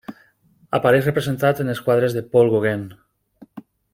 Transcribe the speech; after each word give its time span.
Apareix 0.77 1.09
representat 1.09 1.61
en 1.65 1.69
els 1.75 1.83
quadres 1.89 2.17
de 2.17 2.25
Paul 2.33 2.51
Gauguin. 2.55 2.89